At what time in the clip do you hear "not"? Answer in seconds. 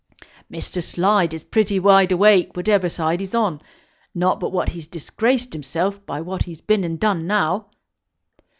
4.15-4.39